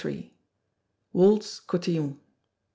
[1.13, 2.19] Waltz Cotillon.